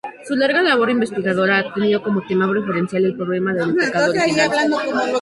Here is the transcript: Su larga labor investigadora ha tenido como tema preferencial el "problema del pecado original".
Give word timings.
Su 0.27 0.35
larga 0.35 0.63
labor 0.63 0.89
investigadora 0.89 1.59
ha 1.59 1.73
tenido 1.75 2.01
como 2.01 2.25
tema 2.25 2.49
preferencial 2.49 3.05
el 3.05 3.15
"problema 3.15 3.53
del 3.53 3.75
pecado 3.75 4.09
original". 4.09 4.49